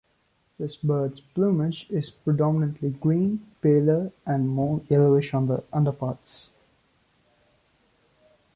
This 0.57 0.77
bird's 0.77 1.21
plumage 1.21 1.85
is 1.91 2.09
predominantly 2.09 2.89
green, 2.89 3.45
paler 3.61 4.11
and 4.25 4.49
more 4.49 4.81
yellowish 4.89 5.31
on 5.31 5.45
the 5.45 5.63
underparts. 5.71 6.49